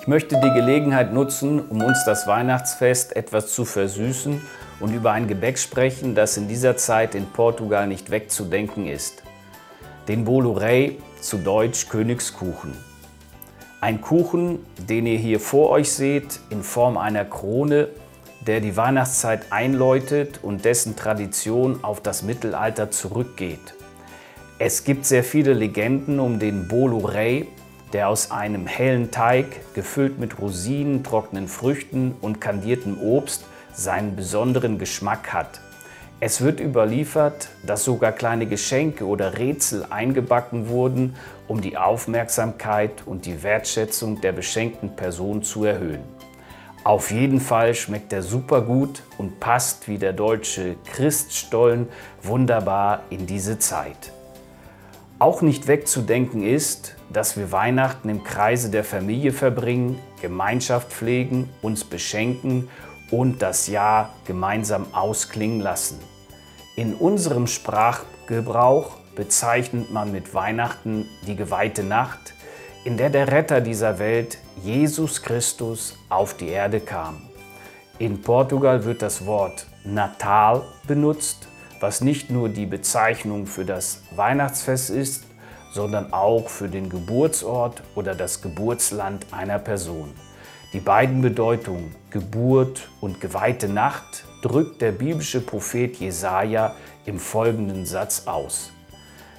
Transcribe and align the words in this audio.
Ich 0.00 0.08
möchte 0.08 0.40
die 0.40 0.52
Gelegenheit 0.54 1.12
nutzen, 1.12 1.60
um 1.60 1.82
uns 1.82 2.04
das 2.04 2.26
Weihnachtsfest 2.26 3.14
etwas 3.14 3.52
zu 3.52 3.64
versüßen 3.64 4.40
und 4.80 4.94
über 4.94 5.12
ein 5.12 5.28
Gebäck 5.28 5.58
sprechen, 5.58 6.14
das 6.14 6.36
in 6.36 6.48
dieser 6.48 6.76
Zeit 6.76 7.14
in 7.14 7.26
Portugal 7.26 7.86
nicht 7.86 8.10
wegzudenken 8.10 8.86
ist. 8.86 9.22
Den 10.08 10.24
Bolo 10.24 10.52
Rei, 10.52 10.96
zu 11.20 11.36
Deutsch 11.36 11.88
Königskuchen. 11.88 12.72
Ein 13.80 14.00
Kuchen, 14.00 14.64
den 14.78 15.06
ihr 15.06 15.18
hier 15.18 15.38
vor 15.38 15.70
euch 15.70 15.92
seht, 15.92 16.40
in 16.50 16.62
Form 16.62 16.96
einer 16.96 17.24
Krone, 17.24 17.88
der 18.46 18.60
die 18.60 18.76
Weihnachtszeit 18.76 19.52
einläutet 19.52 20.40
und 20.42 20.64
dessen 20.64 20.96
Tradition 20.96 21.84
auf 21.84 22.00
das 22.00 22.22
Mittelalter 22.22 22.90
zurückgeht. 22.90 23.74
Es 24.62 24.84
gibt 24.84 25.06
sehr 25.06 25.24
viele 25.24 25.54
Legenden 25.54 26.20
um 26.20 26.38
den 26.38 26.68
Bolo 26.68 26.98
Rei, 26.98 27.46
der 27.94 28.10
aus 28.10 28.30
einem 28.30 28.66
hellen 28.66 29.10
Teig, 29.10 29.46
gefüllt 29.72 30.18
mit 30.18 30.38
Rosinen, 30.38 31.02
trockenen 31.02 31.48
Früchten 31.48 32.14
und 32.20 32.42
kandiertem 32.42 33.00
Obst, 33.00 33.46
seinen 33.72 34.16
besonderen 34.16 34.78
Geschmack 34.78 35.32
hat. 35.32 35.62
Es 36.20 36.42
wird 36.42 36.60
überliefert, 36.60 37.48
dass 37.64 37.84
sogar 37.84 38.12
kleine 38.12 38.44
Geschenke 38.44 39.06
oder 39.06 39.38
Rätsel 39.38 39.86
eingebacken 39.88 40.68
wurden, 40.68 41.14
um 41.48 41.62
die 41.62 41.78
Aufmerksamkeit 41.78 43.06
und 43.06 43.24
die 43.24 43.42
Wertschätzung 43.42 44.20
der 44.20 44.32
beschenkten 44.32 44.94
Person 44.94 45.42
zu 45.42 45.64
erhöhen. 45.64 46.02
Auf 46.84 47.10
jeden 47.10 47.40
Fall 47.40 47.74
schmeckt 47.74 48.12
er 48.12 48.20
super 48.20 48.60
gut 48.60 49.04
und 49.16 49.40
passt 49.40 49.88
wie 49.88 49.96
der 49.96 50.12
deutsche 50.12 50.76
Christstollen 50.84 51.88
wunderbar 52.22 53.04
in 53.08 53.24
diese 53.24 53.58
Zeit. 53.58 54.12
Auch 55.20 55.42
nicht 55.42 55.66
wegzudenken 55.66 56.42
ist, 56.42 56.96
dass 57.12 57.36
wir 57.36 57.52
Weihnachten 57.52 58.08
im 58.08 58.24
Kreise 58.24 58.70
der 58.70 58.84
Familie 58.84 59.32
verbringen, 59.32 59.98
Gemeinschaft 60.22 60.90
pflegen, 60.90 61.50
uns 61.60 61.84
beschenken 61.84 62.70
und 63.10 63.42
das 63.42 63.66
Jahr 63.66 64.14
gemeinsam 64.24 64.86
ausklingen 64.94 65.60
lassen. 65.60 65.98
In 66.74 66.94
unserem 66.94 67.46
Sprachgebrauch 67.46 68.96
bezeichnet 69.14 69.90
man 69.90 70.10
mit 70.10 70.32
Weihnachten 70.32 71.06
die 71.26 71.36
geweihte 71.36 71.82
Nacht, 71.82 72.32
in 72.84 72.96
der 72.96 73.10
der 73.10 73.30
Retter 73.30 73.60
dieser 73.60 73.98
Welt, 73.98 74.38
Jesus 74.62 75.20
Christus, 75.20 75.98
auf 76.08 76.32
die 76.32 76.48
Erde 76.48 76.80
kam. 76.80 77.20
In 77.98 78.22
Portugal 78.22 78.86
wird 78.86 79.02
das 79.02 79.26
Wort 79.26 79.66
Natal 79.84 80.62
benutzt, 80.86 81.46
was 81.80 82.02
nicht 82.02 82.30
nur 82.30 82.48
die 82.48 82.66
Bezeichnung 82.66 83.46
für 83.46 83.64
das 83.64 84.02
Weihnachtsfest 84.14 84.90
ist, 84.90 85.24
sondern 85.72 86.12
auch 86.12 86.48
für 86.48 86.68
den 86.68 86.88
Geburtsort 86.88 87.82
oder 87.94 88.14
das 88.14 88.42
Geburtsland 88.42 89.26
einer 89.32 89.58
Person. 89.58 90.12
Die 90.72 90.80
beiden 90.80 91.20
Bedeutungen 91.22 91.94
Geburt 92.10 92.88
und 93.00 93.20
geweihte 93.20 93.68
Nacht 93.68 94.24
drückt 94.42 94.80
der 94.80 94.92
biblische 94.92 95.40
Prophet 95.40 95.96
Jesaja 95.96 96.74
im 97.06 97.18
folgenden 97.18 97.86
Satz 97.86 98.26
aus. 98.26 98.70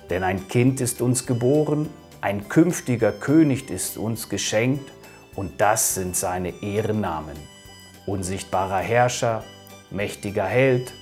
Denn 0.10 0.24
ein 0.24 0.48
Kind 0.48 0.82
ist 0.82 1.02
uns 1.02 1.26
geboren, 1.26 1.90
ein 2.20 2.50
künftiger 2.50 3.12
König 3.12 3.70
ist 3.70 3.98
uns 3.98 4.30
geschenkt 4.30 4.92
und 5.36 5.62
das 5.62 5.96
sind 5.96 6.16
seine 6.16 6.62
Ehrennamen. 6.62 7.38
Unsichtbarer 8.06 8.80
Herrscher, 8.80 9.44
mächtiger 9.90 10.46
Held, 10.46 10.94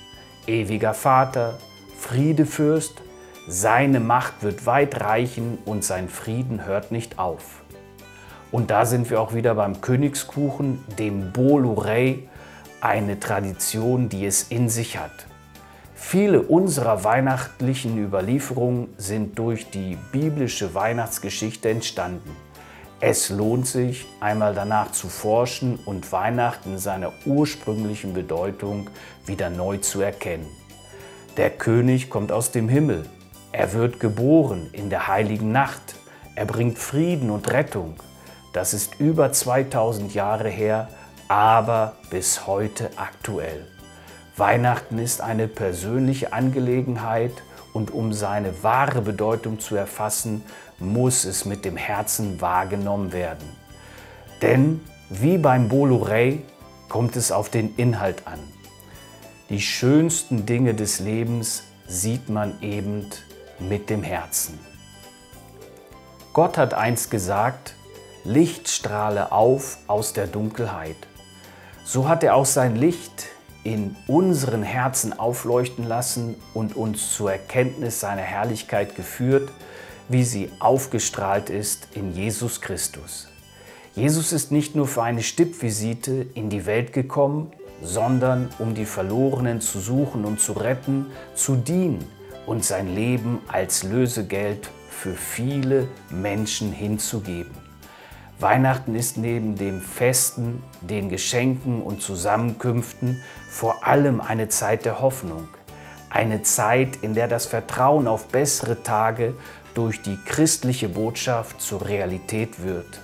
ewiger 0.46 0.94
Vater, 0.94 1.58
Friedefürst, 1.98 2.94
seine 3.46 4.00
Macht 4.00 4.42
wird 4.42 4.66
weit 4.66 5.00
reichen 5.00 5.58
und 5.64 5.84
sein 5.84 6.08
Frieden 6.08 6.64
hört 6.64 6.92
nicht 6.92 7.18
auf. 7.18 7.62
Und 8.52 8.70
da 8.70 8.84
sind 8.86 9.10
wir 9.10 9.20
auch 9.20 9.34
wieder 9.34 9.54
beim 9.54 9.80
Königskuchen, 9.80 10.84
dem 10.98 11.32
Bolurei, 11.32 12.20
eine 12.80 13.20
Tradition, 13.20 14.08
die 14.08 14.26
es 14.26 14.44
in 14.44 14.68
sich 14.68 14.98
hat. 14.98 15.26
Viele 15.94 16.42
unserer 16.42 17.04
weihnachtlichen 17.04 17.98
Überlieferungen 17.98 18.88
sind 18.96 19.38
durch 19.38 19.70
die 19.70 19.96
biblische 20.12 20.74
Weihnachtsgeschichte 20.74 21.68
entstanden. 21.68 22.34
Es 23.02 23.30
lohnt 23.30 23.66
sich, 23.66 24.06
einmal 24.20 24.54
danach 24.54 24.92
zu 24.92 25.08
forschen 25.08 25.78
und 25.86 26.12
Weihnachten 26.12 26.72
in 26.72 26.78
seiner 26.78 27.12
ursprünglichen 27.24 28.12
Bedeutung 28.12 28.90
wieder 29.24 29.48
neu 29.48 29.78
zu 29.78 30.02
erkennen. 30.02 30.46
Der 31.38 31.48
König 31.48 32.10
kommt 32.10 32.30
aus 32.30 32.50
dem 32.50 32.68
Himmel. 32.68 33.06
Er 33.52 33.72
wird 33.72 34.00
geboren 34.00 34.68
in 34.72 34.90
der 34.90 35.08
heiligen 35.08 35.50
Nacht. 35.50 35.94
Er 36.34 36.44
bringt 36.44 36.78
Frieden 36.78 37.30
und 37.30 37.50
Rettung. 37.50 37.94
Das 38.52 38.74
ist 38.74 39.00
über 39.00 39.32
2000 39.32 40.12
Jahre 40.12 40.50
her, 40.50 40.88
aber 41.26 41.96
bis 42.10 42.46
heute 42.46 42.90
aktuell. 42.96 43.66
Weihnachten 44.36 44.98
ist 44.98 45.22
eine 45.22 45.48
persönliche 45.48 46.34
Angelegenheit 46.34 47.32
und 47.72 47.92
um 47.92 48.12
seine 48.12 48.62
wahre 48.62 49.00
Bedeutung 49.00 49.58
zu 49.58 49.74
erfassen, 49.74 50.42
muss 50.80 51.24
es 51.24 51.44
mit 51.44 51.64
dem 51.64 51.76
Herzen 51.76 52.40
wahrgenommen 52.40 53.12
werden. 53.12 53.48
Denn 54.42 54.80
wie 55.10 55.38
beim 55.38 55.68
Bolurei 55.68 56.40
kommt 56.88 57.16
es 57.16 57.30
auf 57.30 57.50
den 57.50 57.74
Inhalt 57.76 58.26
an. 58.26 58.40
Die 59.50 59.60
schönsten 59.60 60.46
Dinge 60.46 60.74
des 60.74 61.00
Lebens 61.00 61.64
sieht 61.86 62.28
man 62.28 62.60
eben 62.62 63.06
mit 63.58 63.90
dem 63.90 64.02
Herzen. 64.02 64.58
Gott 66.32 66.56
hat 66.56 66.74
einst 66.74 67.10
gesagt, 67.10 67.74
Licht 68.24 68.68
strahle 68.68 69.32
auf 69.32 69.78
aus 69.86 70.12
der 70.12 70.26
Dunkelheit. 70.26 70.96
So 71.84 72.08
hat 72.08 72.22
er 72.22 72.36
auch 72.36 72.46
sein 72.46 72.76
Licht 72.76 73.26
in 73.64 73.96
unseren 74.06 74.62
Herzen 74.62 75.18
aufleuchten 75.18 75.86
lassen 75.86 76.36
und 76.54 76.76
uns 76.76 77.14
zur 77.14 77.32
Erkenntnis 77.32 78.00
seiner 78.00 78.22
Herrlichkeit 78.22 78.94
geführt, 78.94 79.50
wie 80.10 80.24
sie 80.24 80.50
aufgestrahlt 80.58 81.50
ist 81.50 81.88
in 81.94 82.12
Jesus 82.12 82.60
Christus. 82.60 83.28
Jesus 83.94 84.32
ist 84.32 84.50
nicht 84.50 84.74
nur 84.74 84.88
für 84.88 85.04
eine 85.04 85.22
Stippvisite 85.22 86.26
in 86.34 86.50
die 86.50 86.66
Welt 86.66 86.92
gekommen, 86.92 87.52
sondern 87.80 88.50
um 88.58 88.74
die 88.74 88.86
Verlorenen 88.86 89.60
zu 89.60 89.78
suchen 89.78 90.24
und 90.24 90.40
zu 90.40 90.52
retten, 90.52 91.06
zu 91.34 91.54
dienen 91.54 92.04
und 92.44 92.64
sein 92.64 92.92
Leben 92.92 93.38
als 93.46 93.84
Lösegeld 93.84 94.70
für 94.90 95.14
viele 95.14 95.86
Menschen 96.10 96.72
hinzugeben. 96.72 97.54
Weihnachten 98.40 98.96
ist 98.96 99.16
neben 99.16 99.54
dem 99.56 99.80
Festen, 99.80 100.62
den 100.80 101.08
Geschenken 101.08 101.82
und 101.82 102.02
Zusammenkünften 102.02 103.22
vor 103.48 103.86
allem 103.86 104.20
eine 104.20 104.48
Zeit 104.48 104.84
der 104.84 105.00
Hoffnung. 105.00 105.46
Eine 106.08 106.42
Zeit, 106.42 106.96
in 107.02 107.14
der 107.14 107.28
das 107.28 107.46
Vertrauen 107.46 108.08
auf 108.08 108.26
bessere 108.28 108.82
Tage 108.82 109.34
durch 109.80 110.02
die 110.02 110.18
christliche 110.26 110.90
Botschaft 110.90 111.62
zur 111.62 111.88
Realität 111.88 112.62
wird. 112.62 113.00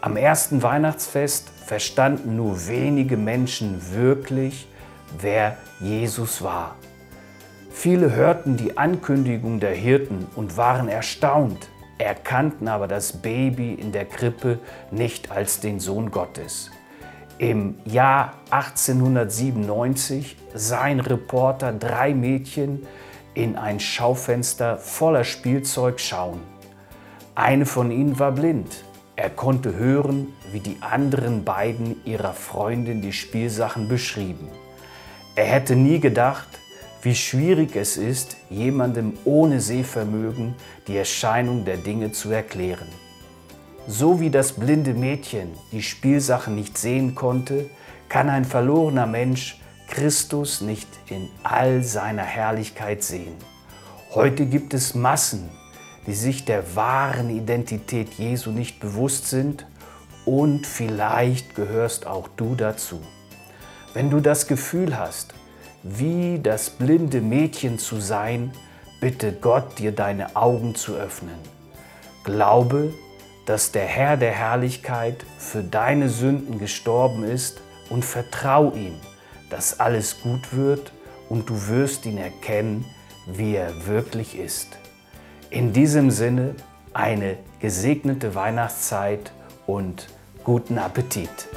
Am 0.00 0.16
ersten 0.16 0.60
Weihnachtsfest 0.60 1.48
verstanden 1.64 2.34
nur 2.34 2.66
wenige 2.66 3.16
Menschen 3.16 3.80
wirklich, 3.94 4.66
wer 5.20 5.56
Jesus 5.78 6.42
war. 6.42 6.74
Viele 7.70 8.12
hörten 8.12 8.56
die 8.56 8.76
Ankündigung 8.76 9.60
der 9.60 9.74
Hirten 9.76 10.26
und 10.34 10.56
waren 10.56 10.88
erstaunt, 10.88 11.68
erkannten 11.98 12.66
aber 12.66 12.88
das 12.88 13.12
Baby 13.12 13.74
in 13.74 13.92
der 13.92 14.04
Krippe 14.04 14.58
nicht 14.90 15.30
als 15.30 15.60
den 15.60 15.78
Sohn 15.78 16.10
Gottes. 16.10 16.72
Im 17.38 17.76
Jahr 17.84 18.34
1897 18.50 20.36
sah 20.54 20.80
ein 20.80 20.98
Reporter 20.98 21.72
drei 21.72 22.14
Mädchen 22.14 22.84
in 23.34 23.56
ein 23.56 23.80
Schaufenster 23.80 24.76
voller 24.78 25.24
Spielzeug 25.24 26.00
schauen. 26.00 26.40
Eine 27.34 27.66
von 27.66 27.90
ihnen 27.90 28.18
war 28.18 28.32
blind, 28.32 28.84
er 29.16 29.30
konnte 29.30 29.74
hören, 29.74 30.28
wie 30.50 30.60
die 30.60 30.78
anderen 30.80 31.44
beiden 31.44 32.04
ihrer 32.06 32.32
Freundin 32.32 33.02
die 33.02 33.12
Spielsachen 33.12 33.86
beschrieben. 33.86 34.48
Er 35.36 35.44
hätte 35.44 35.76
nie 35.76 36.00
gedacht, 36.00 36.48
wie 37.02 37.14
schwierig 37.14 37.76
es 37.76 37.96
ist, 37.96 38.36
jemandem 38.48 39.14
ohne 39.24 39.60
Sehvermögen 39.60 40.54
die 40.86 40.96
Erscheinung 40.96 41.64
der 41.64 41.76
Dinge 41.76 42.12
zu 42.12 42.30
erklären. 42.30 42.88
So 43.86 44.20
wie 44.20 44.30
das 44.30 44.52
blinde 44.52 44.94
Mädchen 44.94 45.50
die 45.72 45.82
Spielsachen 45.82 46.54
nicht 46.54 46.78
sehen 46.78 47.14
konnte, 47.14 47.70
kann 48.08 48.28
ein 48.28 48.44
verlorener 48.44 49.06
Mensch 49.06 49.60
Christus 49.90 50.60
nicht 50.60 50.88
in 51.08 51.28
all 51.42 51.82
seiner 51.82 52.22
Herrlichkeit 52.22 53.02
sehen. 53.02 53.34
Heute 54.14 54.46
gibt 54.46 54.72
es 54.72 54.94
Massen, 54.94 55.50
die 56.06 56.14
sich 56.14 56.44
der 56.44 56.74
wahren 56.74 57.28
Identität 57.28 58.14
Jesu 58.14 58.50
nicht 58.50 58.80
bewusst 58.80 59.28
sind 59.28 59.66
und 60.24 60.66
vielleicht 60.66 61.54
gehörst 61.54 62.06
auch 62.06 62.28
du 62.36 62.54
dazu. 62.54 63.00
Wenn 63.92 64.10
du 64.10 64.20
das 64.20 64.46
Gefühl 64.46 64.96
hast, 64.96 65.34
wie 65.82 66.38
das 66.38 66.70
blinde 66.70 67.20
Mädchen 67.20 67.78
zu 67.78 68.00
sein, 68.00 68.52
bitte 69.00 69.32
Gott, 69.32 69.78
dir 69.78 69.92
deine 69.92 70.36
Augen 70.36 70.74
zu 70.76 70.94
öffnen. 70.94 71.38
Glaube, 72.22 72.94
dass 73.46 73.72
der 73.72 73.86
Herr 73.86 74.16
der 74.16 74.32
Herrlichkeit 74.32 75.24
für 75.38 75.62
deine 75.62 76.08
Sünden 76.08 76.58
gestorben 76.58 77.24
ist 77.24 77.60
und 77.88 78.04
vertrau 78.04 78.72
ihm, 78.72 78.94
dass 79.50 79.78
alles 79.78 80.20
gut 80.22 80.56
wird 80.56 80.92
und 81.28 81.50
du 81.50 81.68
wirst 81.68 82.06
ihn 82.06 82.18
erkennen, 82.18 82.84
wie 83.26 83.54
er 83.54 83.86
wirklich 83.86 84.38
ist. 84.38 84.78
In 85.50 85.72
diesem 85.72 86.10
Sinne 86.10 86.54
eine 86.94 87.36
gesegnete 87.60 88.34
Weihnachtszeit 88.34 89.32
und 89.66 90.08
guten 90.44 90.78
Appetit. 90.78 91.48